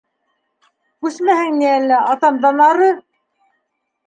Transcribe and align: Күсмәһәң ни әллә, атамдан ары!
Күсмәһәң 1.05 1.59
ни 1.59 1.67
әллә, 1.73 2.01
атамдан 2.15 2.65
ары! 2.71 2.89